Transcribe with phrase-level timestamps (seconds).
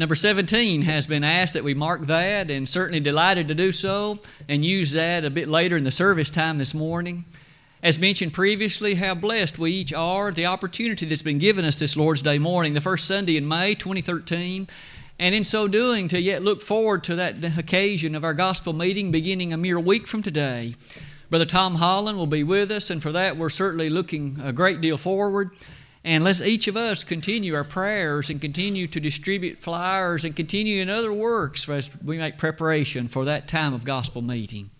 [0.00, 4.18] Number 17 has been asked that we mark that, and certainly delighted to do so
[4.48, 7.26] and use that a bit later in the service time this morning.
[7.82, 11.98] As mentioned previously, how blessed we each are, the opportunity that's been given us this
[11.98, 14.68] Lord's Day morning, the first Sunday in May 2013,
[15.18, 19.10] and in so doing, to yet look forward to that occasion of our gospel meeting
[19.10, 20.76] beginning a mere week from today.
[21.28, 24.80] Brother Tom Holland will be with us, and for that, we're certainly looking a great
[24.80, 25.50] deal forward.
[26.04, 30.80] And let's each of us continue our prayers and continue to distribute flyers and continue
[30.80, 34.70] in other works as we make preparation for that time of gospel meeting.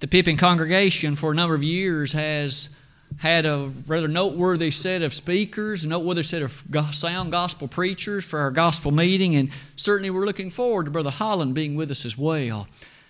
[0.00, 2.70] The Pippin congregation for a number of years has
[3.18, 8.40] had a rather noteworthy set of speakers, a noteworthy set of sound gospel preachers for
[8.40, 12.18] our gospel meeting, and certainly we're looking forward to Brother Holland being with us as
[12.18, 12.66] well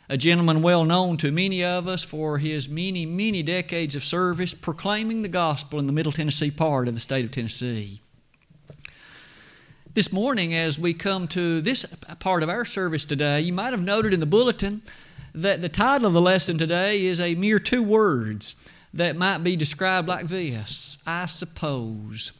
[0.08, 4.54] a gentleman well known to many of us for his many, many decades of service
[4.54, 8.00] proclaiming the gospel in the Middle Tennessee part of the state of Tennessee.
[9.94, 11.86] This morning, as we come to this
[12.20, 14.82] part of our service today, you might have noted in the bulletin
[15.34, 18.54] that the title of the lesson today is a mere two words
[18.92, 22.32] that might be described like this I suppose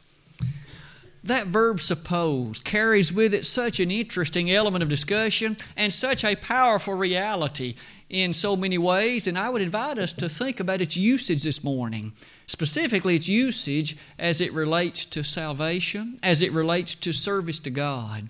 [1.27, 6.35] that verb suppose carries with it such an interesting element of discussion and such a
[6.35, 7.75] powerful reality
[8.09, 9.27] in so many ways.
[9.27, 12.13] And I would invite us to think about its usage this morning,
[12.45, 18.29] specifically its usage as it relates to salvation, as it relates to service to God.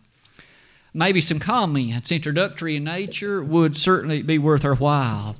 [0.93, 5.35] Maybe some comments, introductory in nature, would certainly be worth our while.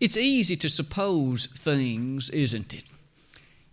[0.00, 2.84] It's easy to suppose things, isn't it?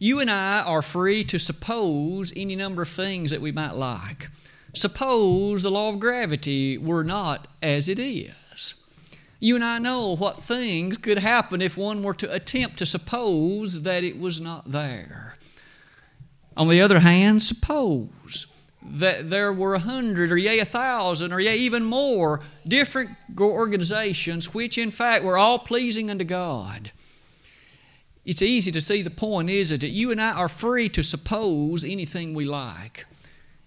[0.04, 4.30] You and I are free to suppose any number of things that we might like.
[4.74, 8.76] Suppose the law of gravity were not as it is.
[9.40, 13.84] You and I know what things could happen if one were to attempt to suppose
[13.84, 15.38] that it was not there.
[16.58, 18.48] On the other hand, suppose
[18.86, 24.54] that there were a hundred or yea a thousand or yea even more different organizations
[24.54, 26.92] which in fact were all pleasing unto God
[28.26, 31.84] it's easy to see the point is that you and I are free to suppose
[31.84, 33.06] anything we like.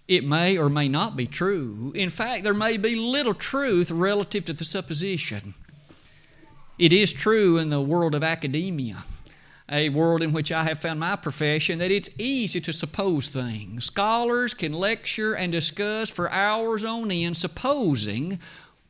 [0.07, 1.91] It may or may not be true.
[1.93, 5.53] In fact, there may be little truth relative to the supposition.
[6.79, 9.03] It is true in the world of academia,
[9.69, 13.85] a world in which I have found my profession, that it's easy to suppose things.
[13.85, 18.39] Scholars can lecture and discuss for hours on end, supposing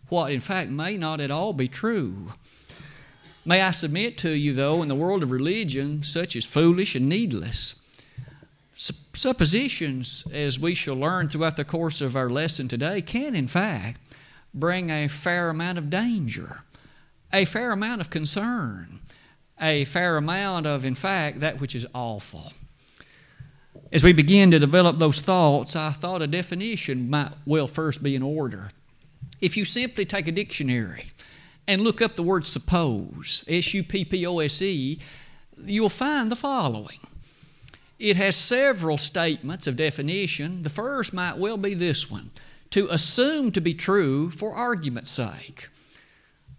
[0.10, 2.34] what in fact may not at all be true.
[3.48, 7.08] May I submit to you, though, in the world of religion, such is foolish and
[7.08, 7.76] needless.
[8.76, 14.02] Suppositions, as we shall learn throughout the course of our lesson today, can in fact
[14.54, 16.64] bring a fair amount of danger,
[17.32, 19.00] a fair amount of concern,
[19.62, 22.52] a fair amount of, in fact, that which is awful.
[23.94, 28.14] As we begin to develop those thoughts, I thought a definition might well first be
[28.14, 28.72] in order.
[29.40, 31.06] If you simply take a dictionary
[31.68, 35.00] and look up the word suppose, S U P P O S E,
[35.66, 37.00] you'll find the following.
[38.00, 40.62] It has several statements of definition.
[40.62, 42.32] The first might well be this one
[42.70, 45.70] to assume to be true for argument's sake.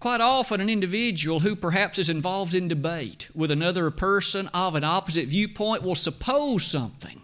[0.01, 4.85] Quite often, an individual who perhaps is involved in debate with another person of an
[4.85, 7.23] opposite viewpoint will suppose something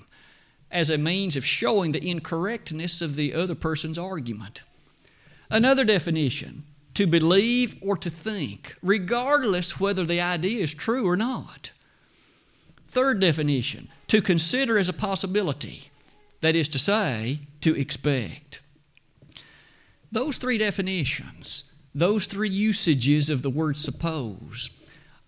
[0.70, 4.62] as a means of showing the incorrectness of the other person's argument.
[5.50, 6.64] Another definition
[6.94, 11.72] to believe or to think, regardless whether the idea is true or not.
[12.88, 15.91] Third definition, to consider as a possibility,
[16.41, 18.60] that is to say, to expect.
[20.12, 24.71] Those three definitions, those three usages of the word suppose,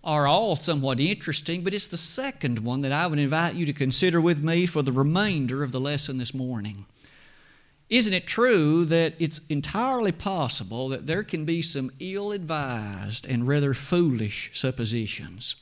[0.04, 3.72] are all somewhat interesting, but it's the second one that I would invite you to
[3.72, 6.86] consider with me for the remainder of the lesson this morning.
[7.88, 13.46] Isn't it true that it's entirely possible that there can be some ill advised and
[13.46, 15.56] rather foolish suppositions?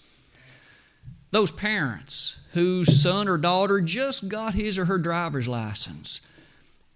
[1.31, 6.21] Those parents whose son or daughter just got his or her driver's license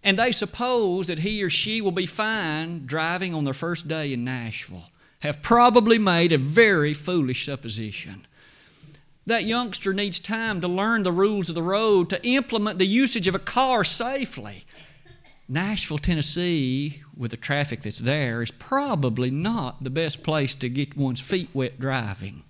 [0.03, 4.13] and they suppose that he or she will be fine driving on their first day
[4.13, 4.91] in Nashville
[5.21, 8.27] have probably made a very foolish supposition.
[9.27, 13.27] That youngster needs time to learn the rules of the road, to implement the usage
[13.27, 14.65] of a car safely
[15.49, 20.95] Nashville, Tennessee, with the traffic that's there, is probably not the best place to get
[20.95, 22.43] one's feet wet driving.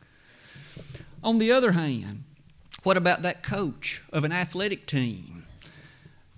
[1.22, 2.24] On the other hand,
[2.82, 5.44] what about that coach of an athletic team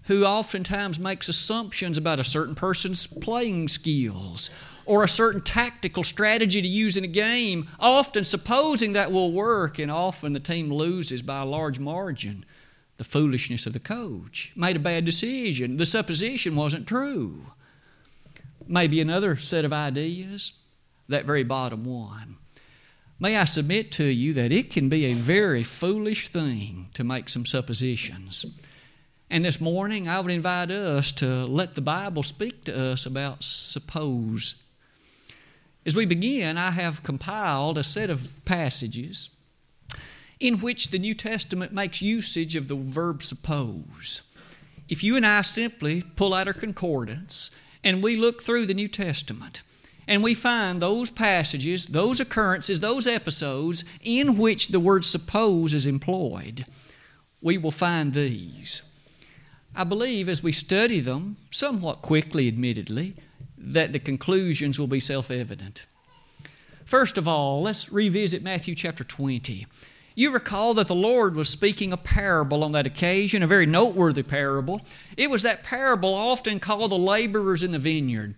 [0.04, 4.50] who oftentimes makes assumptions about a certain person's playing skills
[4.84, 9.78] or a certain tactical strategy to use in a game, often supposing that will work,
[9.78, 12.44] and often the team loses by a large margin?
[13.00, 15.78] The foolishness of the coach, made a bad decision.
[15.78, 17.46] The supposition wasn't true.
[18.68, 20.52] Maybe another set of ideas,
[21.08, 22.36] that very bottom one.
[23.18, 27.30] May I submit to you that it can be a very foolish thing to make
[27.30, 28.44] some suppositions.
[29.30, 33.44] And this morning, I would invite us to let the Bible speak to us about
[33.44, 34.56] suppose.
[35.86, 39.30] As we begin, I have compiled a set of passages
[40.40, 44.22] in which the New Testament makes usage of the verb suppose.
[44.88, 47.50] If you and I simply pull out our concordance
[47.84, 49.62] and we look through the New Testament,
[50.08, 55.86] and we find those passages, those occurrences, those episodes in which the word suppose is
[55.86, 56.66] employed,
[57.40, 58.82] we will find these.
[59.74, 63.14] I believe as we study them, somewhat quickly, admittedly,
[63.56, 65.86] that the conclusions will be self evident.
[66.84, 69.64] First of all, let's revisit Matthew chapter 20.
[70.20, 74.22] You recall that the Lord was speaking a parable on that occasion, a very noteworthy
[74.22, 74.82] parable.
[75.16, 78.34] It was that parable often called the laborers in the vineyard.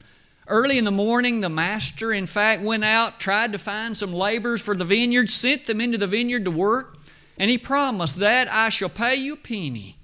[0.46, 4.62] Early in the morning, the master, in fact, went out, tried to find some laborers
[4.62, 6.98] for the vineyard, sent them into the vineyard to work,
[7.36, 9.98] and he promised that I shall pay you a penny.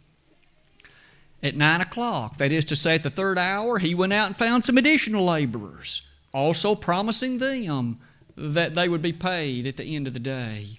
[1.44, 4.36] At nine o'clock, that is to say, at the third hour, he went out and
[4.36, 6.02] found some additional laborers,
[6.34, 8.00] also promising them
[8.36, 10.77] that they would be paid at the end of the day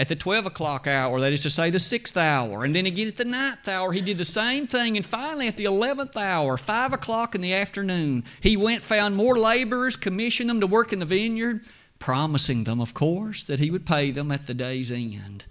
[0.00, 2.64] at the 12 o'clock hour, that is to say, the sixth hour.
[2.64, 4.96] And then again at the ninth hour, he did the same thing.
[4.96, 9.38] And finally, at the 11th hour, 5 o'clock in the afternoon, he went, found more
[9.38, 11.66] laborers, commissioned them to work in the vineyard,
[11.98, 15.44] promising them, of course, that he would pay them at the day's end.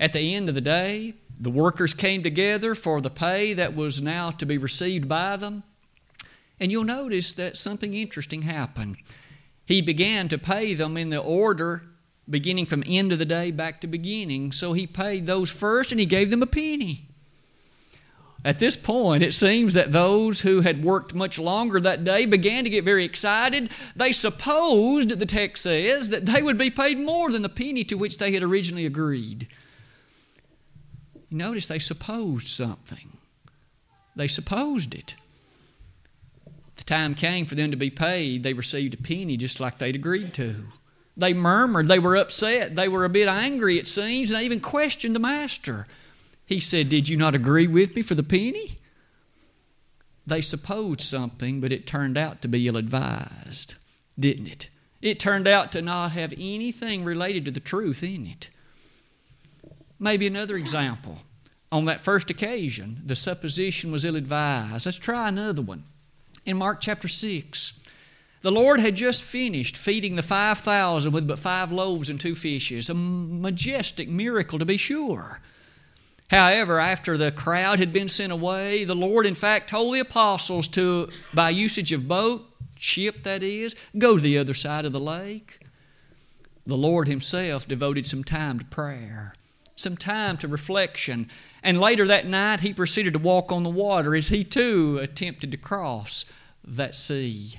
[0.00, 4.00] At the end of the day, the workers came together for the pay that was
[4.00, 5.62] now to be received by them.
[6.58, 8.96] And you'll notice that something interesting happened.
[9.66, 11.82] He began to pay them in the order
[12.28, 14.52] beginning from end of the day back to beginning.
[14.52, 17.06] So he paid those first and he gave them a penny.
[18.44, 22.62] At this point, it seems that those who had worked much longer that day began
[22.62, 23.70] to get very excited.
[23.96, 27.96] They supposed, the text says, that they would be paid more than the penny to
[27.96, 29.48] which they had originally agreed.
[31.28, 33.16] Notice they supposed something.
[34.14, 35.16] They supposed it.
[36.76, 39.96] The time came for them to be paid, they received a penny just like they'd
[39.96, 40.66] agreed to.
[41.16, 41.88] They murmured.
[41.88, 42.76] They were upset.
[42.76, 45.86] They were a bit angry, it seems, and they even questioned the master.
[46.44, 48.76] He said, Did you not agree with me for the penny?
[50.26, 53.76] They supposed something, but it turned out to be ill advised,
[54.18, 54.68] didn't it?
[55.00, 58.50] It turned out to not have anything related to the truth in it.
[59.98, 61.18] Maybe another example.
[61.70, 64.86] On that first occasion, the supposition was ill advised.
[64.86, 65.84] Let's try another one.
[66.44, 67.80] In Mark chapter 6,
[68.46, 72.88] the Lord had just finished feeding the 5,000 with but five loaves and two fishes,
[72.88, 75.40] a majestic miracle to be sure.
[76.30, 80.68] However, after the crowd had been sent away, the Lord, in fact, told the apostles
[80.68, 82.44] to, by usage of boat,
[82.76, 85.66] ship that is, go to the other side of the lake.
[86.64, 89.34] The Lord Himself devoted some time to prayer,
[89.74, 91.28] some time to reflection,
[91.64, 95.50] and later that night He proceeded to walk on the water as He too attempted
[95.50, 96.26] to cross
[96.64, 97.58] that sea.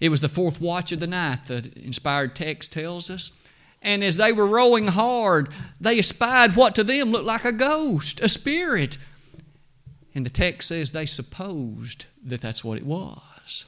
[0.00, 3.32] It was the fourth watch of the night, the inspired text tells us.
[3.82, 5.48] And as they were rowing hard,
[5.80, 8.98] they espied what to them looked like a ghost, a spirit.
[10.14, 13.64] And the text says they supposed that that's what it was.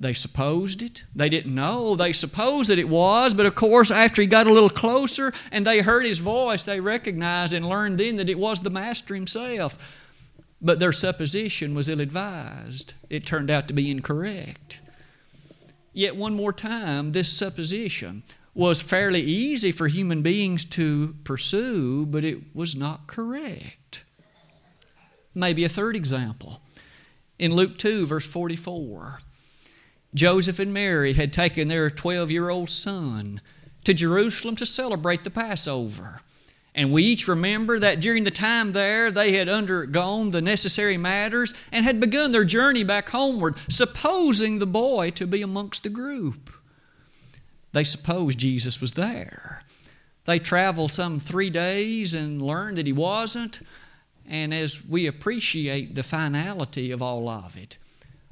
[0.00, 1.02] They supposed it.
[1.12, 1.96] They didn't know.
[1.96, 3.34] They supposed that it was.
[3.34, 6.78] But of course, after he got a little closer and they heard his voice, they
[6.78, 9.76] recognized and learned then that it was the Master himself.
[10.60, 12.94] But their supposition was ill advised.
[13.10, 14.80] It turned out to be incorrect.
[15.98, 18.22] Yet, one more time, this supposition
[18.54, 24.04] was fairly easy for human beings to pursue, but it was not correct.
[25.34, 26.62] Maybe a third example.
[27.36, 29.22] In Luke 2, verse 44,
[30.14, 33.40] Joseph and Mary had taken their 12 year old son
[33.82, 36.20] to Jerusalem to celebrate the Passover.
[36.78, 41.52] And we each remember that during the time there, they had undergone the necessary matters
[41.72, 46.50] and had begun their journey back homeward, supposing the boy to be amongst the group.
[47.72, 49.62] They supposed Jesus was there.
[50.24, 53.58] They traveled some three days and learned that he wasn't.
[54.24, 57.76] And as we appreciate the finality of all of it,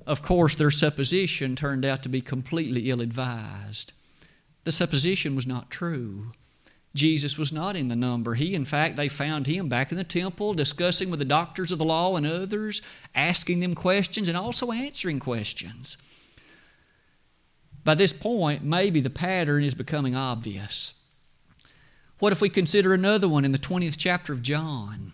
[0.07, 3.93] of course, their supposition turned out to be completely ill advised.
[4.63, 6.31] The supposition was not true.
[6.97, 8.35] Jesus was not in the number.
[8.35, 11.79] He, in fact, they found him back in the temple discussing with the doctors of
[11.79, 12.83] the law and others,
[13.15, 15.97] asking them questions and also answering questions.
[17.85, 20.95] By this point, maybe the pattern is becoming obvious.
[22.19, 25.13] What if we consider another one in the 20th chapter of John?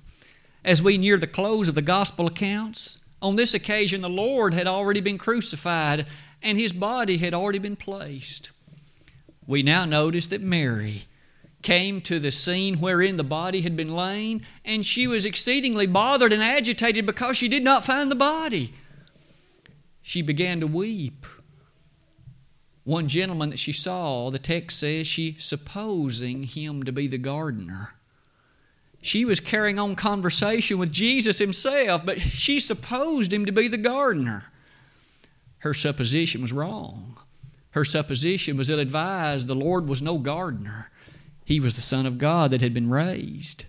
[0.64, 4.66] As we near the close of the gospel accounts, on this occasion the Lord had
[4.66, 6.06] already been crucified
[6.40, 8.52] and his body had already been placed.
[9.46, 11.06] We now notice that Mary
[11.62, 16.32] came to the scene wherein the body had been lain, and she was exceedingly bothered
[16.32, 18.74] and agitated because she did not find the body.
[20.02, 21.24] She began to weep.
[22.84, 27.94] One gentleman that she saw, the text says, she supposing him to be the gardener.
[29.00, 33.76] She was carrying on conversation with Jesus himself, but she supposed him to be the
[33.76, 34.44] gardener.
[35.58, 37.16] Her supposition was wrong.
[37.70, 39.48] Her supposition was ill advised.
[39.48, 40.90] The Lord was no gardener,
[41.44, 43.64] He was the Son of God that had been raised.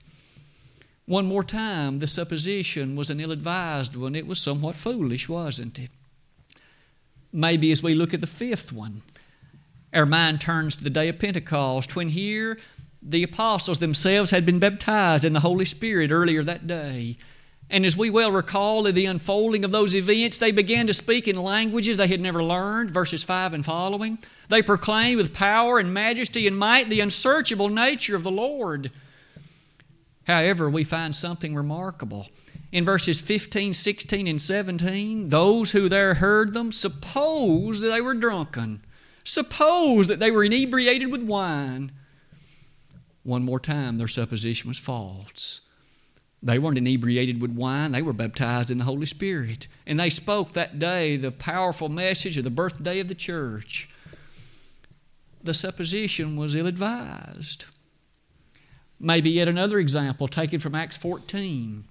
[1.06, 4.16] One more time, the supposition was an ill advised one.
[4.16, 5.90] It was somewhat foolish, wasn't it?
[7.32, 9.02] Maybe as we look at the fifth one,
[9.94, 12.58] our mind turns to the day of Pentecost when here
[13.02, 17.18] the apostles themselves had been baptized in the Holy Spirit earlier that day.
[17.74, 21.28] And as we well recall in the unfolding of those events, they began to speak
[21.28, 24.20] in languages they had never learned, verses 5 and following.
[24.48, 28.92] They proclaimed with power and majesty and might the unsearchable nature of the Lord.
[30.28, 32.28] However, we find something remarkable
[32.72, 38.14] in verses 15, 16, and 17, those who there heard them supposed that they were
[38.14, 38.84] drunken,
[39.24, 41.92] supposed that they were inebriated with wine.
[43.24, 45.62] One more time, their supposition was false.
[46.44, 49.70] They weren't inebriated with wine, they were baptized in the Holy Spirit.
[49.88, 53.90] And they spoke that day the powerful message of the birthday of the church.
[55.42, 57.66] The supposition was ill advised.
[59.00, 61.86] Maybe yet another example taken from Acts 14.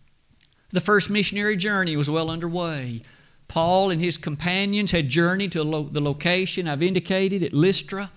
[0.70, 3.02] The first missionary journey was well underway.
[3.48, 8.10] Paul and his companions had journeyed to the location I've indicated at Lystra.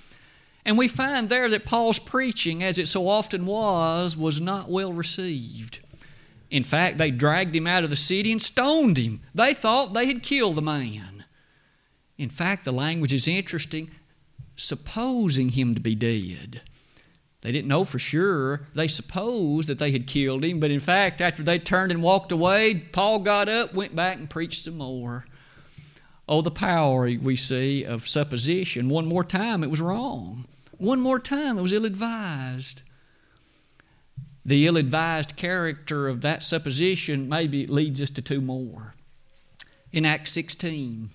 [0.66, 4.92] And we find there that Paul's preaching, as it so often was, was not well
[4.92, 5.80] received.
[6.50, 9.22] In fact, they dragged him out of the city and stoned him.
[9.34, 11.26] They thought they had killed the man.
[12.18, 13.92] In fact, the language is interesting
[14.56, 16.62] supposing him to be dead.
[17.42, 18.62] They didn't know for sure.
[18.74, 22.32] They supposed that they had killed him, but in fact, after they turned and walked
[22.32, 25.26] away, Paul got up, went back, and preached some more.
[26.28, 28.90] Oh, the power we see of supposition.
[28.90, 30.46] One more time, it was wrong.
[30.78, 32.82] One more time, it was ill advised.
[34.46, 38.94] The ill advised character of that supposition maybe leads us to two more.
[39.92, 41.10] In Acts 16,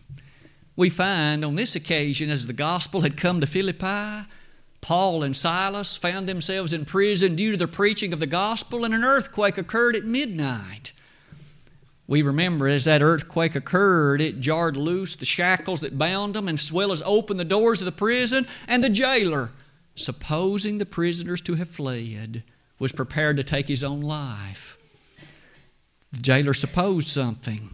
[0.74, 4.26] we find on this occasion, as the gospel had come to Philippi,
[4.80, 8.94] Paul and Silas found themselves in prison due to the preaching of the gospel, and
[8.94, 10.92] an earthquake occurred at midnight.
[12.08, 16.72] We remember as that earthquake occurred, it jarred loose the shackles that bound them, as
[16.72, 19.50] well as opened the doors of the prison, and the jailer,
[19.94, 22.42] supposing the prisoners to have fled,
[22.80, 24.76] was prepared to take his own life.
[26.10, 27.70] The jailer supposed something.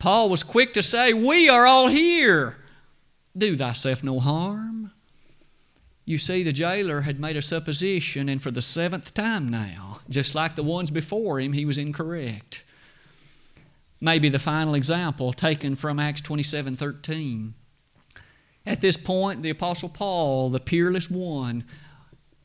[0.00, 2.56] Paul was quick to say, We are all here.
[3.36, 4.90] Do thyself no harm.
[6.04, 10.34] You see, the jailer had made a supposition, and for the seventh time now, just
[10.34, 12.64] like the ones before him, he was incorrect.
[14.00, 17.54] Maybe the final example taken from Acts 27 13.
[18.66, 21.64] At this point, the Apostle Paul, the peerless one,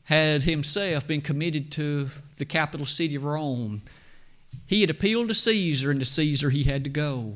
[0.08, 3.82] had himself been committed to the capital city of Rome.
[4.66, 7.34] He had appealed to Caesar, and to Caesar he had to go.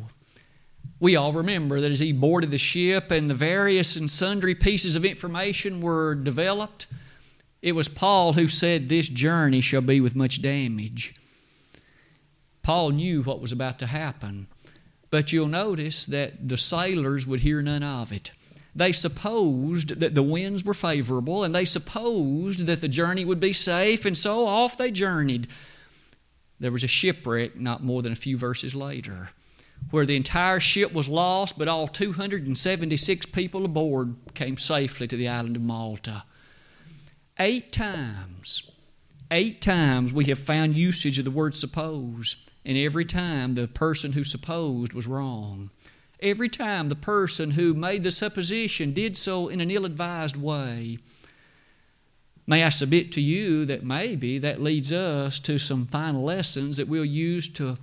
[0.99, 4.97] We all remember that as he boarded the ship and the various and sundry pieces
[4.97, 6.87] of information were developed,
[7.61, 11.15] it was Paul who said, This journey shall be with much damage.
[12.63, 14.47] Paul knew what was about to happen,
[15.11, 18.31] but you'll notice that the sailors would hear none of it.
[18.75, 23.53] They supposed that the winds were favorable and they supposed that the journey would be
[23.53, 25.49] safe, and so off they journeyed.
[26.59, 29.31] There was a shipwreck not more than a few verses later
[29.91, 35.29] where the entire ship was lost, but all 276 people aboard came safely to the
[35.29, 36.25] island of Malta.
[37.39, 38.71] Eight times,
[39.31, 44.13] eight times we have found usage of the word suppose, and every time the person
[44.13, 45.71] who supposed was wrong.
[46.23, 50.99] Every time the person who made the supposition did so in an ill advised way.
[52.47, 56.87] May I submit to you that maybe that leads us to some final lessons that
[56.87, 57.77] we'll use to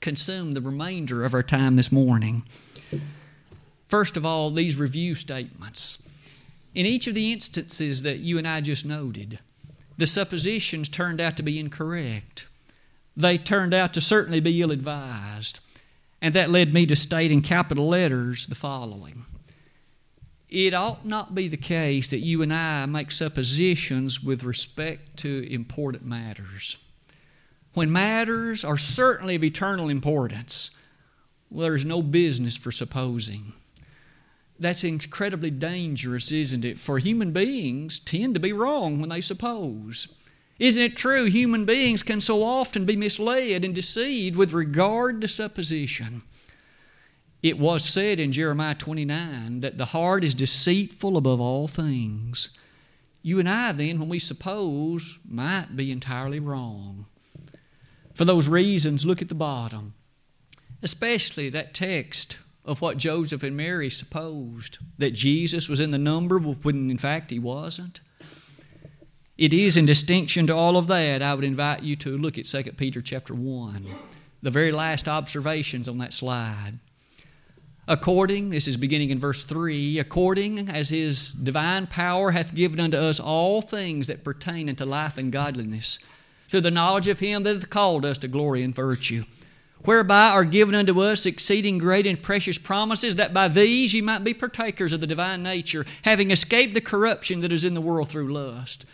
[0.00, 2.44] consume the remainder of our time this morning.
[3.88, 6.02] First of all, these review statements.
[6.74, 9.40] In each of the instances that you and I just noted,
[9.98, 12.46] the suppositions turned out to be incorrect.
[13.14, 15.60] They turned out to certainly be ill advised.
[16.24, 19.26] And that led me to state in capital letters the following
[20.48, 25.52] it ought not be the case that you and I make suppositions with respect to
[25.52, 26.78] important matters.
[27.74, 30.70] When matters are certainly of eternal importance,
[31.50, 33.52] well, there's no business for supposing.
[34.58, 36.78] That's incredibly dangerous, isn't it?
[36.78, 40.08] For human beings tend to be wrong when they suppose.
[40.58, 41.24] Isn't it true?
[41.24, 46.22] Human beings can so often be misled and deceived with regard to supposition.
[47.42, 52.50] It was said in Jeremiah 29 that the heart is deceitful above all things.
[53.22, 57.06] You and I, then, when we suppose, might be entirely wrong.
[58.14, 59.94] For those reasons, look at the bottom,
[60.82, 66.38] especially that text of what Joseph and Mary supposed that Jesus was in the number
[66.38, 68.00] when in fact he wasn't.
[69.36, 72.46] It is in distinction to all of that, I would invite you to look at
[72.46, 73.84] 2 Peter chapter 1,
[74.42, 76.78] the very last observations on that slide
[77.86, 82.96] according, this is beginning in verse 3, according as his divine power hath given unto
[82.96, 85.98] us all things that pertain unto life and godliness,
[86.48, 89.24] through the knowledge of him that hath called us to glory and virtue,
[89.84, 94.24] whereby are given unto us exceeding great and precious promises, that by these ye might
[94.24, 98.08] be partakers of the divine nature, having escaped the corruption that is in the world
[98.08, 98.86] through lust.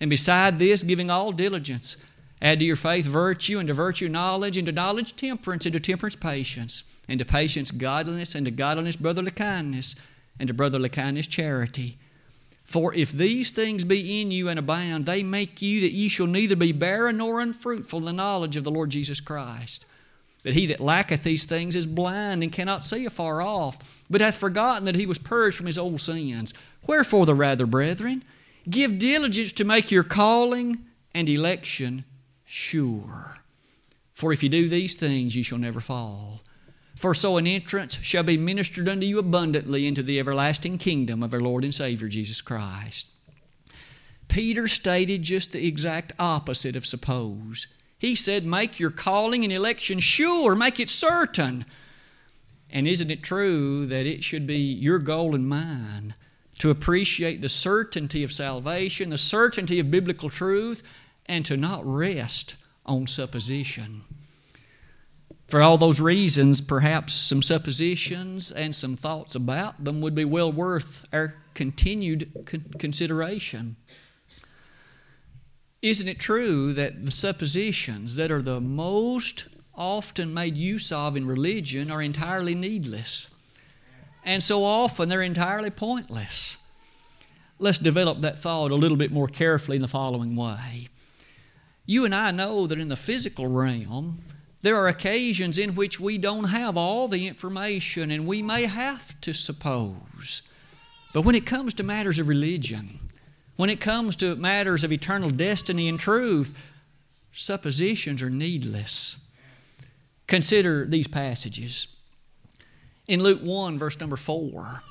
[0.00, 1.96] And beside this, giving all diligence,
[2.40, 5.80] add to your faith virtue, and to virtue knowledge, and to knowledge temperance, and to
[5.80, 9.96] temperance patience and to patience godliness, and to godliness brotherly kindness,
[10.38, 11.98] and to brotherly kindness charity.
[12.64, 16.28] For if these things be in you and abound, they make you that ye shall
[16.28, 19.86] neither be barren nor unfruitful in the knowledge of the Lord Jesus Christ.
[20.44, 24.36] That he that lacketh these things is blind and cannot see afar off, but hath
[24.36, 26.54] forgotten that he was purged from his old sins.
[26.86, 28.22] Wherefore, the rather, brethren,
[28.68, 32.04] give diligence to make your calling and election
[32.44, 33.38] sure.
[34.12, 36.42] For if you do these things, you shall never fall.
[36.94, 41.32] For so an entrance shall be ministered unto you abundantly into the everlasting kingdom of
[41.32, 43.06] our Lord and Savior Jesus Christ.
[44.28, 47.66] Peter stated just the exact opposite of suppose.
[47.98, 51.64] He said, Make your calling and election sure, make it certain.
[52.68, 56.14] And isn't it true that it should be your goal and mine
[56.60, 60.82] to appreciate the certainty of salvation, the certainty of biblical truth,
[61.26, 64.02] and to not rest on supposition?
[65.48, 70.52] For all those reasons, perhaps some suppositions and some thoughts about them would be well
[70.52, 72.46] worth our continued
[72.78, 73.74] consideration.
[75.82, 81.26] Isn't it true that the suppositions that are the most often made use of in
[81.26, 83.28] religion are entirely needless?
[84.24, 86.58] And so often they're entirely pointless.
[87.58, 90.88] Let's develop that thought a little bit more carefully in the following way.
[91.86, 94.20] You and I know that in the physical realm,
[94.62, 99.20] there are occasions in which we don't have all the information and we may have
[99.22, 100.42] to suppose.
[101.12, 103.00] But when it comes to matters of religion,
[103.56, 106.56] when it comes to matters of eternal destiny and truth,
[107.32, 109.18] suppositions are needless.
[110.26, 111.88] Consider these passages.
[113.10, 114.84] In Luke 1, verse number 4,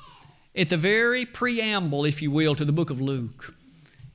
[0.54, 3.54] at the very preamble, if you will, to the book of Luke,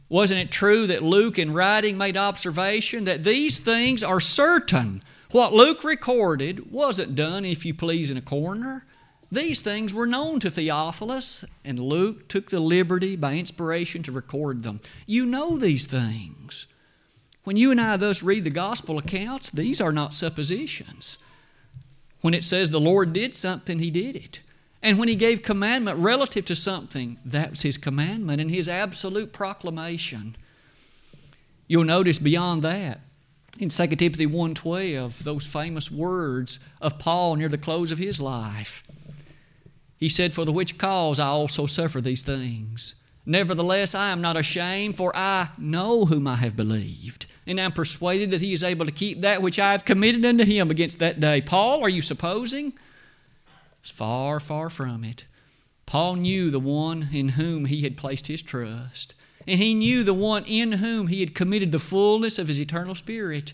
[0.10, 5.02] wasn't it true that Luke, in writing, made observation that these things are certain?
[5.32, 8.86] What Luke recorded wasn't done, if you please, in a corner.
[9.32, 14.62] These things were known to Theophilus, and Luke took the liberty by inspiration to record
[14.62, 14.82] them.
[15.08, 16.68] You know these things.
[17.44, 21.18] When you and I thus read the gospel accounts, these are not suppositions.
[22.26, 24.40] When it says the Lord did something, He did it.
[24.82, 29.32] And when He gave commandment relative to something, that was His commandment and His absolute
[29.32, 30.36] proclamation.
[31.68, 33.02] You'll notice beyond that,
[33.60, 38.84] in 2 Timothy 1.12, those famous words of Paul near the close of his life.
[39.96, 42.96] He said, For the which cause I also suffer these things.
[43.26, 47.72] Nevertheless, I am not ashamed, for I know whom I have believed, and I am
[47.72, 51.00] persuaded that he is able to keep that which I have committed unto him against
[51.00, 51.42] that day.
[51.42, 52.74] Paul, are you supposing?
[53.82, 55.26] It's far, far from it.
[55.86, 59.16] Paul knew the one in whom he had placed his trust
[59.48, 62.96] and he knew the one in whom he had committed the fullness of his eternal
[62.96, 63.54] spirit.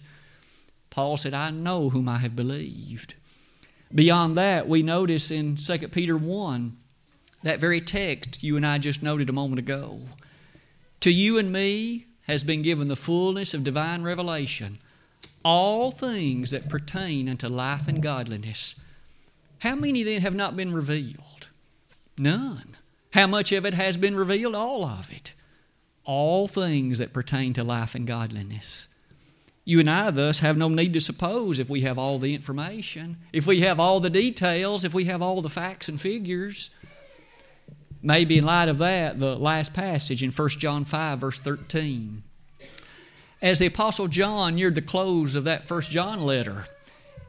[0.89, 3.15] Paul said, I know whom I have believed.
[3.93, 6.77] Beyond that, we notice in 2 Peter 1,
[7.43, 10.01] that very text you and I just noted a moment ago.
[11.01, 14.79] To you and me has been given the fullness of divine revelation,
[15.43, 18.75] all things that pertain unto life and godliness.
[19.59, 21.49] How many then have not been revealed?
[22.17, 22.77] None.
[23.13, 24.55] How much of it has been revealed?
[24.55, 25.33] All of it
[26.03, 28.87] all things that pertain to life and godliness.
[29.63, 33.17] You and I, thus, have no need to suppose if we have all the information,
[33.31, 36.71] if we have all the details, if we have all the facts and figures.
[38.03, 42.23] Maybe in light of that, the last passage in 1 John 5, verse 13.
[43.41, 46.65] As the Apostle John neared the close of that 1 John letter,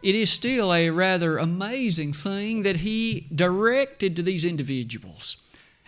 [0.02, 5.36] it is still a rather amazing thing that he directed to these individuals.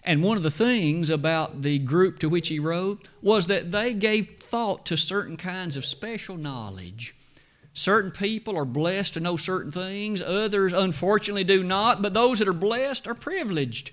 [0.05, 3.95] And one of the things about the group to which he wrote was that they
[3.95, 7.15] gave thought to certain kinds of special knowledge.
[7.73, 12.49] Certain people are blessed to know certain things, others unfortunately do not, but those that
[12.49, 13.91] are blessed are privileged.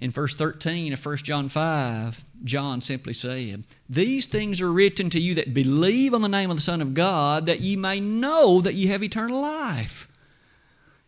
[0.00, 5.20] In verse 13 of 1 John 5, John simply said, These things are written to
[5.20, 8.60] you that believe on the name of the Son of God, that ye may know
[8.60, 10.06] that ye have eternal life.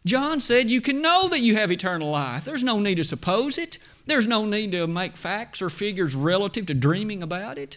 [0.04, 2.44] John said you can know that you have eternal life.
[2.44, 3.78] There's no need to suppose it.
[4.06, 7.76] There's no need to make facts or figures relative to dreaming about it.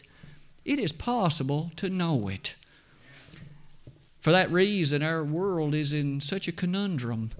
[0.65, 2.55] It is possible to know it.
[4.21, 7.31] For that reason, our world is in such a conundrum.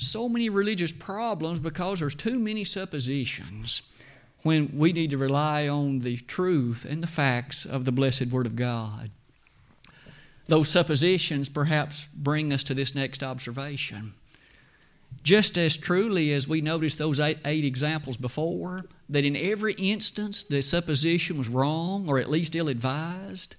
[0.00, 3.82] So many religious problems because there's too many suppositions
[4.42, 8.46] when we need to rely on the truth and the facts of the blessed Word
[8.46, 9.10] of God.
[10.48, 14.14] Those suppositions perhaps bring us to this next observation.
[15.22, 20.42] Just as truly as we noticed those eight, eight, examples before, that in every instance
[20.42, 23.56] the supposition was wrong or at least ill advised,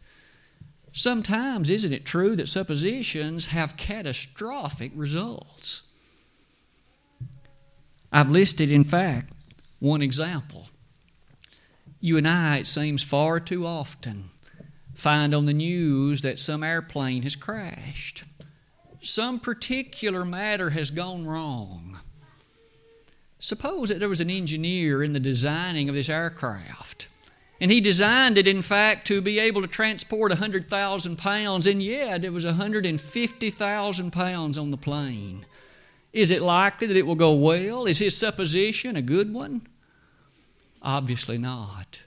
[0.92, 5.84] sometimes isn't it true that suppositions have catastrophic results?
[8.12, 9.34] I've listed, in fact,
[9.80, 10.68] one example.
[12.00, 14.32] You and I, it seems far too often,
[14.96, 18.24] find on the news that some airplane has crashed.
[19.02, 22.00] Some particular matter has gone wrong.
[23.40, 27.08] Suppose that there was an engineer in the designing of this aircraft.
[27.60, 32.24] And he designed it, in fact, to be able to transport 100,000 pounds, and yet
[32.24, 35.46] it was 150,000 pounds on the plane.
[36.14, 37.86] Is it likely that it will go well?
[37.86, 39.68] Is his supposition a good one?
[40.82, 42.04] Obviously not.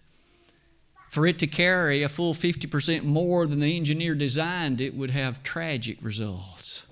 [1.08, 5.42] For it to carry a full 50% more than the engineer designed it would have
[5.42, 6.86] tragic results.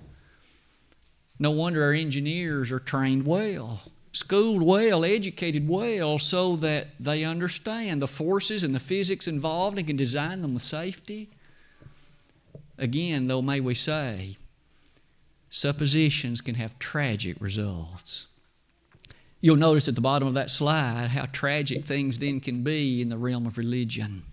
[1.37, 3.81] No wonder our engineers are trained well,
[4.13, 9.85] schooled well, educated well, so that they understand the forces and the physics involved and
[9.87, 11.29] can design them with safety.
[12.77, 14.37] Again, though, may we say,
[15.53, 18.27] suppositions can have tragic results.
[19.39, 23.09] You'll notice at the bottom of that slide how tragic things then can be in
[23.09, 24.23] the realm of religion.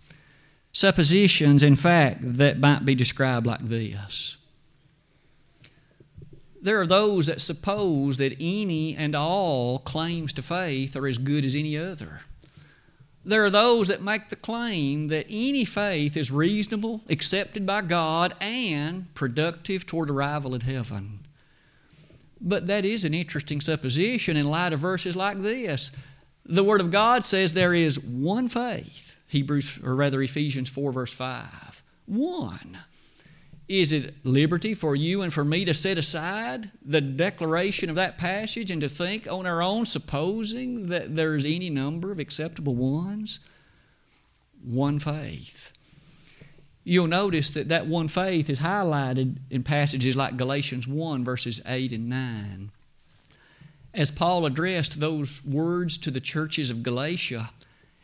[0.72, 4.38] Suppositions, in fact, that might be described like this.
[6.62, 11.44] There are those that suppose that any and all claims to faith are as good
[11.44, 12.22] as any other.
[13.24, 18.34] There are those that make the claim that any faith is reasonable, accepted by God,
[18.40, 21.20] and productive toward arrival at heaven.
[22.40, 25.92] But that is an interesting supposition in light of verses like this.
[26.46, 29.16] The Word of God says there is one faith.
[29.28, 31.82] Hebrews, or rather Ephesians 4, verse 5.
[32.06, 32.78] One.
[33.70, 38.18] Is it liberty for you and for me to set aside the declaration of that
[38.18, 43.38] passage and to think on our own, supposing that there's any number of acceptable ones?
[44.64, 45.72] One faith.
[46.82, 51.92] You'll notice that that one faith is highlighted in passages like Galatians 1, verses 8
[51.92, 52.72] and 9.
[53.94, 57.50] As Paul addressed those words to the churches of Galatia,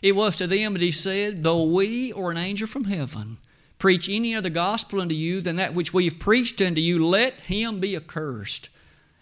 [0.01, 3.39] it was to them that he said, Though we or an angel from heaven
[3.79, 7.35] preach any other gospel unto you than that which we have preached unto you, let
[7.41, 8.69] him be accursed.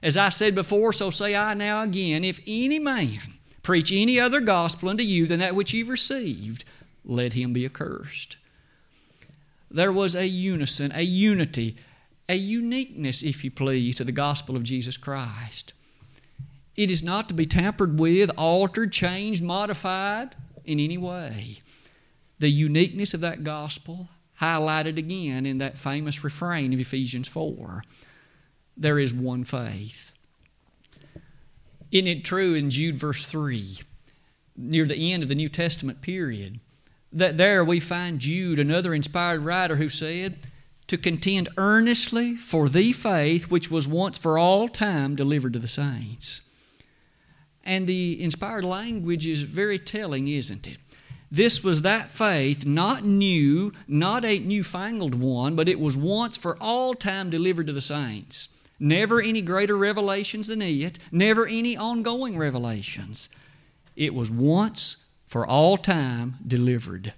[0.02, 4.40] As I said before, so say I now again, if any man preach any other
[4.40, 6.64] gospel unto you than that which you've received,
[7.04, 8.36] let him be accursed
[9.74, 11.76] there was a unison, a unity,
[12.28, 15.72] a uniqueness, if you please, to the gospel of Jesus Christ.
[16.76, 21.58] It is not to be tampered with, altered, changed, modified in any way.
[22.38, 24.08] The uniqueness of that gospel
[24.40, 27.82] highlighted again in that famous refrain of Ephesians 4
[28.76, 30.12] there is one faith.
[31.92, 33.78] Isn't it true in Jude verse 3,
[34.56, 36.58] near the end of the New Testament period?
[37.14, 40.36] that there we find Jude, another inspired writer, who said,
[40.88, 45.68] To contend earnestly for the faith which was once for all time delivered to the
[45.68, 46.40] saints.
[47.62, 50.78] And the inspired language is very telling, isn't it?
[51.34, 56.56] This was that faith, not new, not a newfangled one, but it was once for
[56.62, 58.50] all time delivered to the saints.
[58.78, 63.28] Never any greater revelations than it, never any ongoing revelations.
[63.96, 67.14] It was once for all time delivered.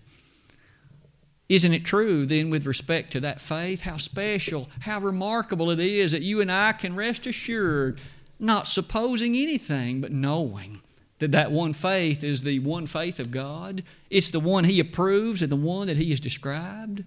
[1.50, 6.12] Isn't it true then, with respect to that faith, how special, how remarkable it is
[6.12, 8.00] that you and I can rest assured
[8.38, 10.80] not supposing anything, but knowing
[11.18, 13.82] that that one faith is the one faith of God.
[14.10, 17.04] It's the one He approves and the one that He has described.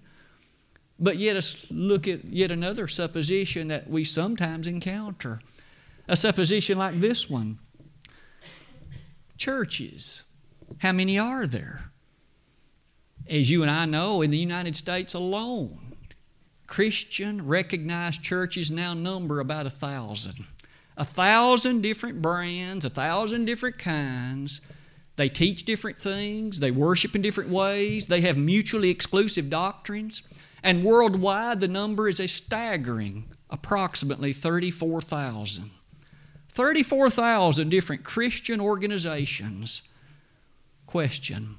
[0.98, 5.40] But yet, us look at yet another supposition that we sometimes encounter.
[6.08, 7.58] A supposition like this one
[9.38, 10.24] churches.
[10.78, 11.90] How many are there?
[13.28, 15.96] As you and I know, in the United States alone,
[16.66, 20.44] Christian recognized churches now number about a thousand.
[20.96, 24.60] A thousand different brands, a thousand different kinds.
[25.16, 30.22] They teach different things, they worship in different ways, they have mutually exclusive doctrines.
[30.62, 35.70] And worldwide, the number is a staggering approximately 34,000.
[36.46, 39.82] 34,000 different Christian organizations.
[40.86, 41.58] Question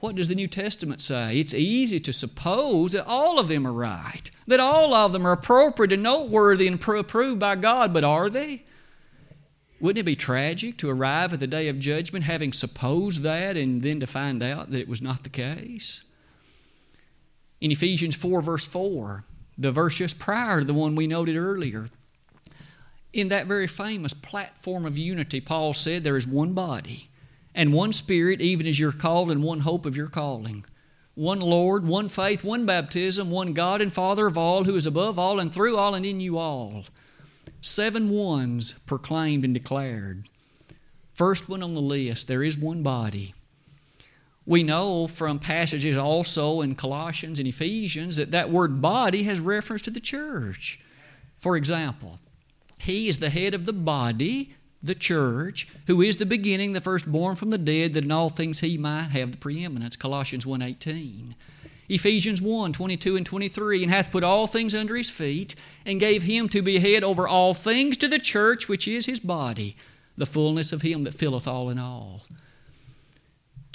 [0.00, 1.38] What does the New Testament say?
[1.38, 5.32] It's easy to suppose that all of them are right, that all of them are
[5.32, 8.64] appropriate and noteworthy and approved by God, but are they?
[9.80, 13.82] Wouldn't it be tragic to arrive at the day of judgment having supposed that and
[13.82, 16.04] then to find out that it was not the case?
[17.64, 19.24] in Ephesians 4, verse 4,
[19.56, 21.86] the verse just prior to the one we noted earlier.
[23.14, 27.08] In that very famous platform of unity, Paul said, There is one body
[27.54, 30.64] and one Spirit, even as you're called, and one hope of your calling.
[31.14, 35.18] One Lord, one faith, one baptism, one God and Father of all, who is above
[35.18, 36.84] all and through all and in you all.
[37.60, 40.28] Seven ones proclaimed and declared.
[41.14, 43.34] First one on the list there is one body.
[44.44, 49.82] We know from passages also in Colossians and Ephesians that that word body has reference
[49.82, 50.80] to the church.
[51.38, 52.18] For example,
[52.78, 57.36] He is the head of the body, the church, who is the beginning, the firstborn
[57.36, 59.96] from the dead, that in all things He might have the preeminence.
[59.96, 61.34] Colossians 1.18.
[61.88, 66.22] Ephesians 1 22 and 23, and hath put all things under his feet, and gave
[66.22, 69.76] him to be head over all things to the church, which is his body,
[70.16, 72.22] the fullness of him that filleth all in all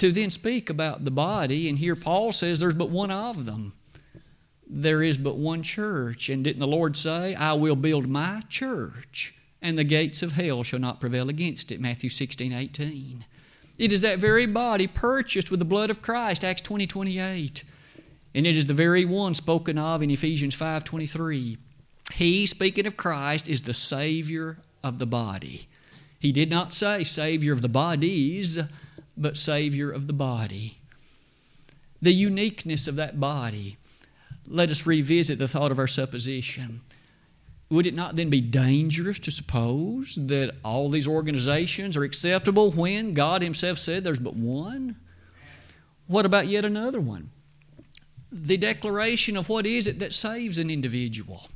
[0.00, 3.74] to then speak about the body, and here Paul says there's but one of them.
[4.66, 6.30] There is but one church.
[6.30, 10.62] And didn't the Lord say, I will build my church, and the gates of hell
[10.62, 11.80] shall not prevail against it?
[11.80, 13.24] Matthew 16, 18.
[13.78, 17.64] It is that very body purchased with the blood of Christ, Acts 20, 28.
[18.34, 21.58] And it is the very one spoken of in Ephesians 5, 23.
[22.12, 25.68] He, speaking of Christ, is the Savior of the body.
[26.18, 28.58] He did not say Savior of the bodies,
[29.16, 30.78] but Savior of the body.
[32.02, 33.78] The uniqueness of that body.
[34.46, 36.82] Let us revisit the thought of our supposition.
[37.70, 43.14] Would it not then be dangerous to suppose that all these organizations are acceptable when
[43.14, 44.96] God Himself said there's but one?
[46.08, 47.30] What about yet another one?
[48.32, 51.48] The declaration of what is it that saves an individual.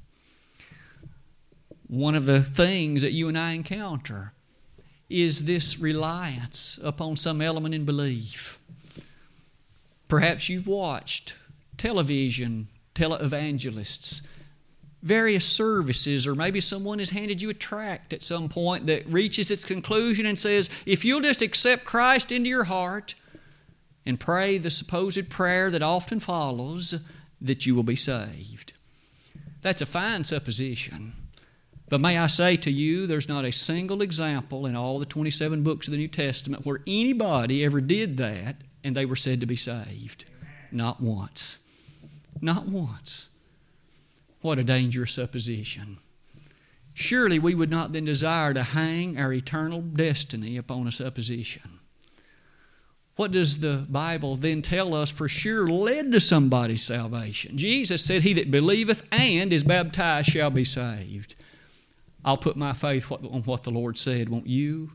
[1.88, 4.33] One of the things that you and I encounter
[5.11, 8.61] is this reliance upon some element in belief.
[10.07, 11.37] Perhaps you've watched
[11.77, 14.22] television televangelists,
[15.05, 19.51] various services, or maybe someone has handed you a tract at some point that reaches
[19.51, 23.14] its conclusion and says, if you'll just accept Christ into your heart
[24.07, 26.95] and pray the supposed prayer that often follows,
[27.38, 28.73] that you will be saved.
[29.61, 31.12] That's a fine supposition.
[31.90, 35.62] But may I say to you, there's not a single example in all the 27
[35.62, 39.47] books of the New Testament where anybody ever did that and they were said to
[39.47, 40.25] be saved.
[40.73, 41.59] Not once.
[42.40, 43.29] Not once.
[44.44, 45.96] What a dangerous supposition.
[46.92, 51.78] Surely we would not then desire to hang our eternal destiny upon a supposition.
[53.16, 57.57] What does the Bible then tell us for sure led to somebody's salvation?
[57.57, 61.37] Jesus said, He that believeth and is baptized shall be saved.
[62.22, 64.90] I'll put my faith on what the Lord said, won't you?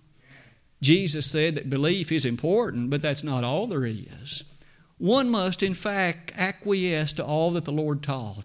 [0.79, 4.43] Jesus said that belief is important, but that's not all there is.
[4.99, 8.43] One must, in fact, acquiesce to all that the Lord taught.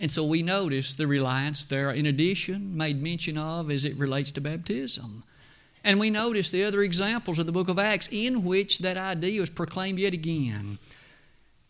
[0.00, 4.30] And so we notice the reliance there, in addition, made mention of as it relates
[4.32, 5.24] to baptism.
[5.82, 9.40] And we notice the other examples of the book of Acts in which that idea
[9.40, 10.78] was proclaimed yet again.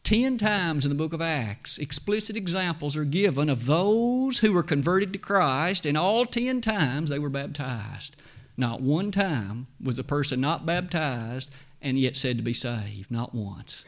[0.03, 4.63] Ten times in the book of Acts, explicit examples are given of those who were
[4.63, 8.17] converted to Christ, and all ten times they were baptized.
[8.57, 13.11] Not one time was a person not baptized and yet said to be saved.
[13.11, 13.85] Not once.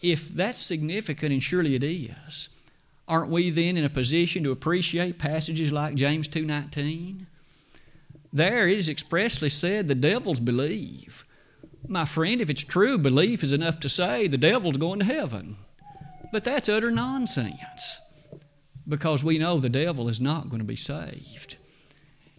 [0.00, 2.48] If that's significant, and surely it is,
[3.08, 7.26] aren't we then in a position to appreciate passages like James 2.19?
[8.32, 11.24] There it is expressly said the devils believe
[11.86, 15.56] my friend, if it's true, belief is enough to say the devil's going to heaven.
[16.32, 18.00] But that's utter nonsense
[18.86, 21.56] because we know the devil is not going to be saved.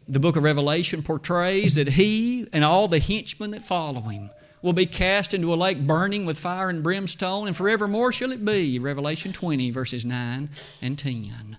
[0.08, 4.30] The book of Revelation portrays that he and all the henchmen that follow him
[4.62, 8.44] will be cast into a lake burning with fire and brimstone, and forevermore shall it
[8.44, 8.80] be.
[8.80, 10.50] Revelation 20, verses 9
[10.82, 11.58] and 10.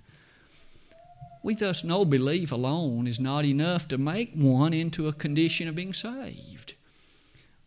[1.42, 5.74] We thus know belief alone is not enough to make one into a condition of
[5.74, 6.74] being saved.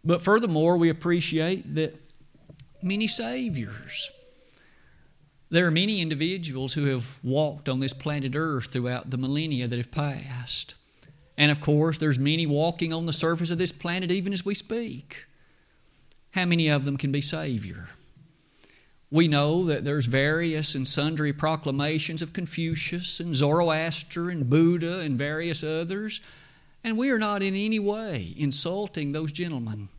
[0.06, 2.00] But furthermore, we appreciate that
[2.82, 4.12] many Saviors.
[5.50, 9.78] There are many individuals who have walked on this planet Earth throughout the millennia that
[9.78, 10.76] have passed.
[11.38, 14.54] And of course, there's many walking on the surface of this planet even as we
[14.54, 15.26] speak.
[16.34, 17.90] How many of them can be Savior?
[19.12, 25.18] We know that there's various and sundry proclamations of Confucius and Zoroaster and Buddha and
[25.18, 26.20] various others,
[26.84, 29.90] and we are not in any way insulting those gentlemen.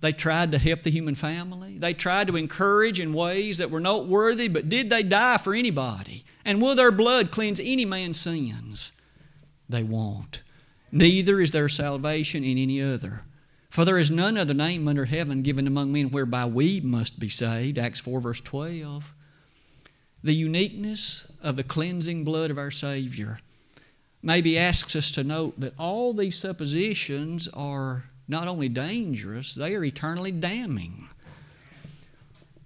[0.00, 1.76] They tried to help the human family.
[1.76, 6.24] They tried to encourage in ways that were noteworthy, but did they die for anybody?
[6.42, 8.92] And will their blood cleanse any man's sins?
[9.68, 10.39] They won't
[10.92, 13.22] neither is there salvation in any other.
[13.68, 17.28] For there is none other name under heaven given among men whereby we must be
[17.28, 17.78] saved.
[17.78, 19.14] Acts 4, verse 12.
[20.22, 23.38] The uniqueness of the cleansing blood of our Savior
[24.22, 29.84] maybe asks us to note that all these suppositions are not only dangerous, they are
[29.84, 31.08] eternally damning.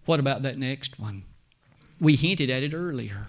[0.05, 1.25] What about that next one?
[2.01, 3.29] We hinted at it earlier.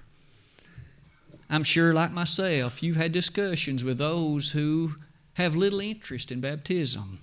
[1.49, 4.95] I'm sure, like myself, you've had discussions with those who
[5.33, 7.19] have little interest in baptism.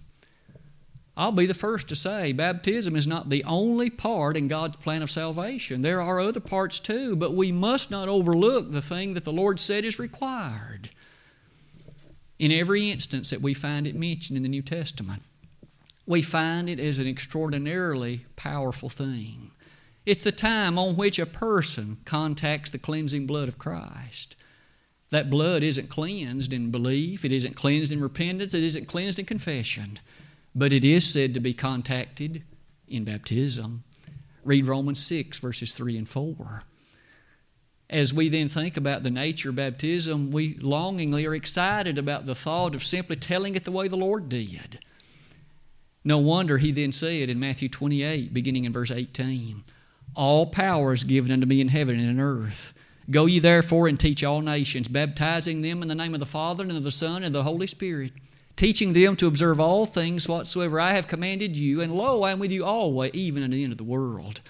[1.16, 5.02] I'll be the first to say baptism is not the only part in God's plan
[5.02, 5.82] of salvation.
[5.82, 9.60] There are other parts too, but we must not overlook the thing that the Lord
[9.60, 10.90] said is required.
[12.38, 15.22] In every instance that we find it mentioned in the New Testament,
[16.06, 19.50] we find it as an extraordinarily powerful thing.
[20.04, 24.34] It's the time on which a person contacts the cleansing blood of Christ.
[25.10, 29.26] That blood isn't cleansed in belief, it isn't cleansed in repentance, it isn't cleansed in
[29.26, 30.00] confession,
[30.54, 32.42] but it is said to be contacted
[32.88, 33.84] in baptism.
[34.44, 36.64] Read Romans 6, verses 3 and 4.
[37.88, 42.34] As we then think about the nature of baptism, we longingly are excited about the
[42.34, 44.80] thought of simply telling it the way the Lord did.
[46.02, 49.62] No wonder he then said in Matthew 28, beginning in verse 18,
[50.14, 52.74] all power is given unto me in heaven and in earth.
[53.10, 56.64] Go ye therefore and teach all nations, baptizing them in the name of the Father
[56.64, 58.12] and of the Son and of the Holy Spirit,
[58.56, 62.38] teaching them to observe all things whatsoever I have commanded you, and lo, I am
[62.38, 64.40] with you always, even unto the end of the world.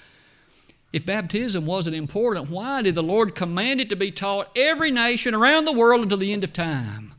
[0.93, 5.35] If baptism wasn't important, why did the Lord command it to be taught every nation
[5.35, 7.15] around the world until the end of time?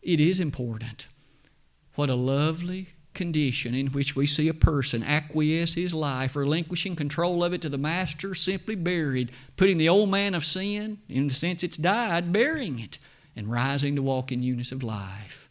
[0.00, 1.06] It is important.
[1.94, 7.42] What a lovely, condition in which we see a person acquiesce his life, relinquishing control
[7.42, 11.34] of it to the Master, simply buried, putting the old man of sin, in the
[11.34, 12.98] sense it's died, burying it,
[13.36, 15.48] and rising to walk in newness of life.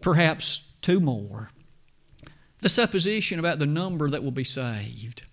[0.00, 1.50] Perhaps two more.
[2.60, 5.24] The supposition about the number that will be saved.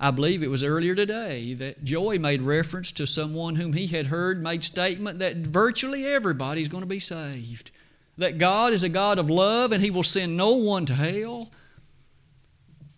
[0.00, 4.06] I believe it was earlier today that Joy made reference to someone whom he had
[4.06, 7.72] heard made statement that virtually everybody's going to be saved
[8.18, 11.50] that God is a God of love and He will send no one to hell.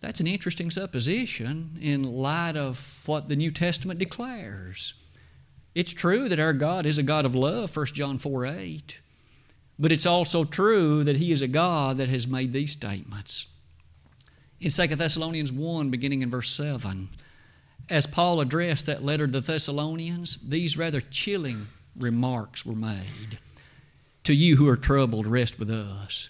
[0.00, 4.94] That's an interesting supposition in light of what the New Testament declares.
[5.74, 9.00] It's true that our God is a God of love, 1 John 4 8.
[9.78, 13.46] But it's also true that He is a God that has made these statements.
[14.58, 17.08] In 2 Thessalonians 1, beginning in verse 7,
[17.88, 23.38] as Paul addressed that letter to the Thessalonians, these rather chilling remarks were made.
[24.30, 26.28] To you who are troubled, rest with us.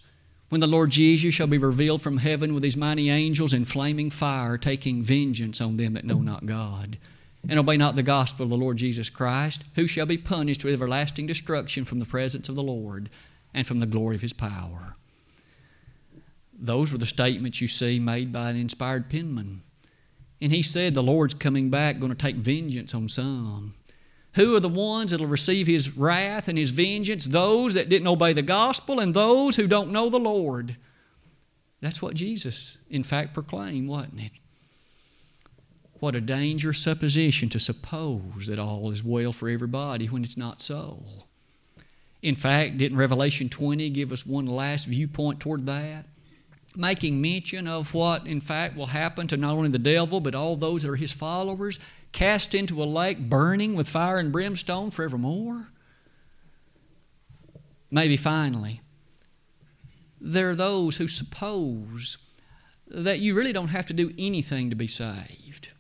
[0.49, 4.09] When the Lord Jesus shall be revealed from heaven with his mighty angels in flaming
[4.09, 6.97] fire, taking vengeance on them that know not God,
[7.47, 10.73] and obey not the gospel of the Lord Jesus Christ, who shall be punished with
[10.73, 13.11] everlasting destruction from the presence of the Lord
[13.53, 14.97] and from the glory of his power.
[16.59, 19.61] Those were the statements you see made by an inspired penman.
[20.41, 23.75] And he said, The Lord's coming back, going to take vengeance on some.
[24.35, 27.25] Who are the ones that will receive his wrath and his vengeance?
[27.27, 30.77] Those that didn't obey the gospel and those who don't know the Lord.
[31.81, 34.33] That's what Jesus, in fact, proclaimed, wasn't it?
[35.99, 40.61] What a dangerous supposition to suppose that all is well for everybody when it's not
[40.61, 41.03] so.
[42.23, 46.07] In fact, didn't Revelation 20 give us one last viewpoint toward that?
[46.77, 50.57] Making mention of what, in fact, will happen to not only the devil, but all
[50.57, 51.79] those that are his followers
[52.13, 55.69] cast into a lake burning with fire and brimstone forevermore?
[57.91, 58.81] Maybe finally,
[60.21, 62.19] there are those who suppose
[62.87, 65.71] that you really don't have to do anything to be saved.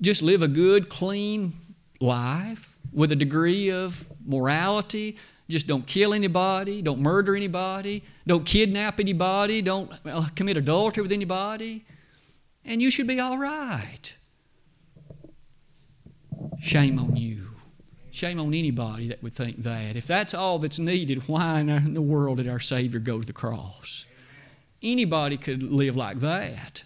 [0.00, 1.54] Just live a good, clean
[2.00, 5.16] life, with a degree of morality.
[5.48, 11.12] Just don't kill anybody, don't murder anybody, don't kidnap anybody, don't uh, commit adultery with
[11.12, 11.84] anybody,
[12.64, 14.14] and you should be all right.
[16.60, 17.48] Shame on you.
[18.10, 19.96] Shame on anybody that would think that.
[19.96, 23.32] If that's all that's needed, why in the world did our Savior go to the
[23.32, 24.04] cross?
[24.82, 26.84] Anybody could live like that.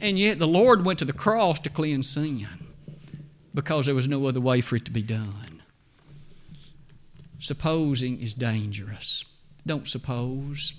[0.00, 2.46] And yet the Lord went to the cross to cleanse sin
[3.54, 5.51] because there was no other way for it to be done.
[7.42, 9.24] Supposing is dangerous.
[9.66, 10.74] Don't suppose.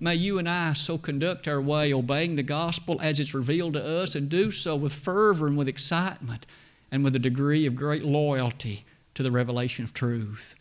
[0.00, 3.84] May you and I so conduct our way, obeying the gospel as it's revealed to
[3.84, 6.44] us, and do so with fervor and with excitement
[6.90, 10.56] and with a degree of great loyalty to the revelation of truth.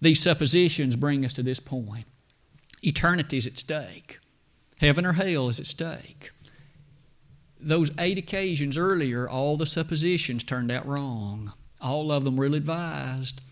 [0.00, 2.06] These suppositions bring us to this point
[2.82, 4.20] eternity is at stake,
[4.80, 6.30] heaven or hell is at stake.
[7.60, 11.52] Those eight occasions earlier, all the suppositions turned out wrong.
[11.78, 13.42] All of them were ill advised.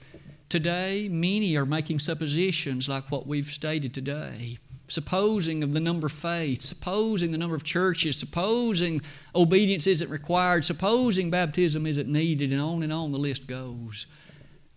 [0.55, 6.13] Today, many are making suppositions like what we've stated today supposing of the number of
[6.13, 9.03] faith, supposing the number of churches, supposing
[9.35, 14.07] obedience isn't required, supposing baptism isn't needed, and on and on the list goes.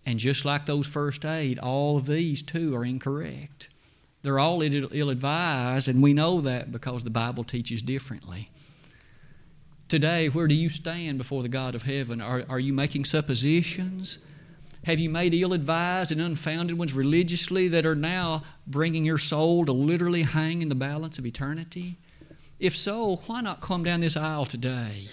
[0.04, 3.68] And just like those first eight, all of these too are incorrect.
[4.22, 8.50] They're all ill advised, and we know that because the Bible teaches differently.
[9.88, 12.20] Today, where do you stand before the God of heaven?
[12.20, 14.18] Are, are you making suppositions?
[14.84, 19.66] Have you made ill advised and unfounded ones religiously that are now bringing your soul
[19.66, 21.96] to literally hang in the balance of eternity?
[22.58, 25.08] If so, why not come down this aisle today?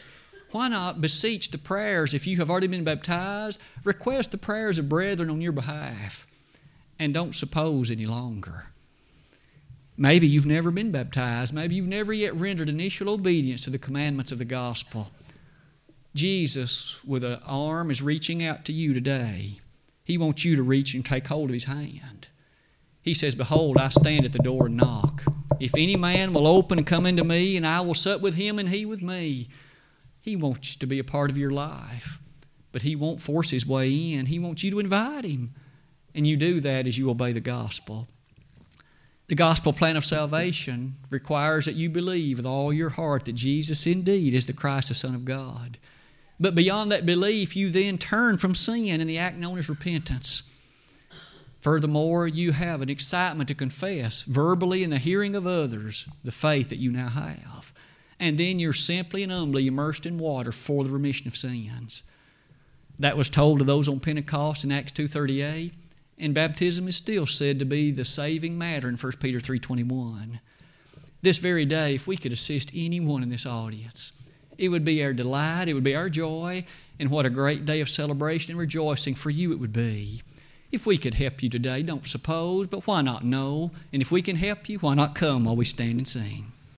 [0.52, 4.88] Why not beseech the prayers, if you have already been baptized, request the prayers of
[4.88, 6.26] brethren on your behalf,
[6.98, 8.68] and don't suppose any longer.
[9.98, 11.54] Maybe you've never been baptized.
[11.54, 15.12] Maybe you've never yet rendered initial obedience to the commandments of the gospel.
[16.16, 19.60] Jesus, with an arm, is reaching out to you today.
[20.04, 22.30] He wants you to reach and take hold of his hand.
[23.02, 25.24] He says, Behold, I stand at the door and knock.
[25.60, 28.58] If any man will open and come into me, and I will sup with him
[28.58, 29.50] and he with me.
[30.22, 32.20] He wants you to be a part of your life,
[32.72, 34.28] but he won't force his way in.
[34.28, 35.54] He wants you to invite him.
[36.16, 38.08] And you do that as you obey the gospel.
[39.28, 43.86] The gospel plan of salvation requires that you believe with all your heart that Jesus
[43.86, 45.78] indeed is the Christ, the Son of God.
[46.40, 50.44] But beyond that belief, you then turn from sin in the act known as repentance.
[51.62, 56.70] Furthermore, you have an excitement to confess verbally in the hearing of others the faith
[56.70, 57.74] that you now have.
[58.20, 62.04] And then you're simply and humbly immersed in water for the remission of sins.
[63.00, 65.74] That was told to those on Pentecost in Acts 2:38,
[66.18, 70.40] and baptism is still said to be the saving matter in 1 Peter 3:21.
[71.22, 74.12] This very day, if we could assist anyone in this audience,
[74.58, 76.66] it would be our delight, it would be our joy,
[77.00, 80.22] and what a great day of celebration and rejoicing for you it would be.
[80.72, 83.72] If we could help you today, don't suppose, but why not know?
[83.94, 86.52] And if we can help you, why not come while we stand and sing?